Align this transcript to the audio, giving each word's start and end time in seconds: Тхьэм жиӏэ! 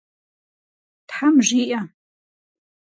Тхьэм 1.07 1.35
жиӏэ! 1.47 1.79